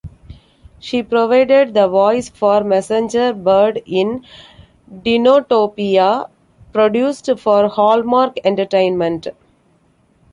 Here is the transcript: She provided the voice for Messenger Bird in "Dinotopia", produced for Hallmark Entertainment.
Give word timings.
She 0.79 1.03
provided 1.03 1.75
the 1.75 1.87
voice 1.87 2.27
for 2.27 2.63
Messenger 2.63 3.33
Bird 3.33 3.83
in 3.85 4.25
"Dinotopia", 4.91 6.27
produced 6.73 7.29
for 7.37 7.67
Hallmark 7.67 8.35
Entertainment. 8.43 9.27